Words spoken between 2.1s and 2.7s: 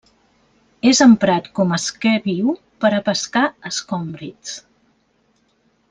viu